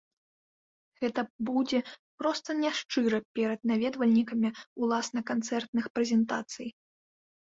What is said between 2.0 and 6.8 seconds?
проста няшчыра перад наведвальнікамі ўласна канцэртных прэзентацый.